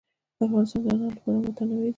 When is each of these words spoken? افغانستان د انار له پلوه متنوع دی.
افغانستان 0.45 0.81
د 0.83 0.87
انار 0.91 1.11
له 1.15 1.19
پلوه 1.23 1.39
متنوع 1.45 1.79
دی. 1.81 1.89